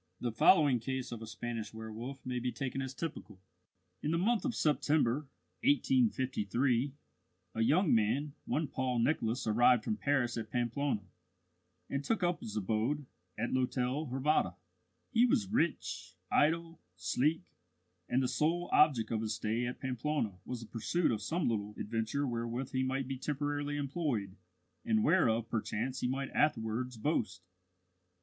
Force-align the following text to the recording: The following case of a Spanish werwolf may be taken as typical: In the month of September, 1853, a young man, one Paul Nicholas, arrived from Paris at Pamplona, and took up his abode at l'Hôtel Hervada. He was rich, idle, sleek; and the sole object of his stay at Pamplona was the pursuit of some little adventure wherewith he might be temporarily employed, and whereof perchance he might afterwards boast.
The 0.19 0.31
following 0.31 0.79
case 0.79 1.11
of 1.11 1.21
a 1.21 1.27
Spanish 1.27 1.75
werwolf 1.75 2.25
may 2.25 2.39
be 2.39 2.51
taken 2.51 2.81
as 2.81 2.91
typical: 2.95 3.39
In 4.01 4.09
the 4.09 4.17
month 4.17 4.45
of 4.45 4.55
September, 4.55 5.27
1853, 5.63 6.95
a 7.53 7.61
young 7.61 7.93
man, 7.93 8.33
one 8.45 8.67
Paul 8.67 8.97
Nicholas, 8.97 9.45
arrived 9.45 9.83
from 9.83 9.97
Paris 9.97 10.37
at 10.37 10.49
Pamplona, 10.49 11.03
and 11.87 12.03
took 12.03 12.23
up 12.23 12.39
his 12.39 12.57
abode 12.57 13.05
at 13.37 13.51
l'Hôtel 13.53 14.09
Hervada. 14.09 14.55
He 15.11 15.27
was 15.27 15.45
rich, 15.51 16.15
idle, 16.31 16.81
sleek; 16.95 17.43
and 18.09 18.23
the 18.23 18.27
sole 18.27 18.71
object 18.73 19.11
of 19.11 19.21
his 19.21 19.35
stay 19.35 19.67
at 19.67 19.79
Pamplona 19.79 20.39
was 20.45 20.61
the 20.61 20.67
pursuit 20.67 21.11
of 21.11 21.21
some 21.21 21.47
little 21.47 21.75
adventure 21.77 22.25
wherewith 22.25 22.71
he 22.71 22.81
might 22.81 23.07
be 23.07 23.19
temporarily 23.19 23.77
employed, 23.77 24.35
and 24.83 25.03
whereof 25.03 25.47
perchance 25.47 25.99
he 25.99 26.07
might 26.07 26.31
afterwards 26.31 26.97
boast. 26.97 27.43